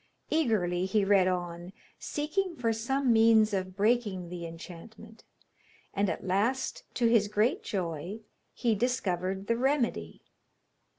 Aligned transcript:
Eagerly 0.31 0.87
he 0.87 1.05
read 1.05 1.27
on, 1.27 1.73
seeking 1.99 2.55
for 2.55 2.73
some 2.73 3.13
means 3.13 3.53
of 3.53 3.75
breaking 3.75 4.29
the 4.29 4.47
enchantment, 4.47 5.23
and 5.93 6.09
at 6.09 6.25
last, 6.25 6.81
to 6.95 7.05
his 7.05 7.27
great 7.27 7.61
joy, 7.61 8.21
he 8.51 8.73
discovered 8.73 9.45
the 9.45 9.55
remedy. 9.55 10.23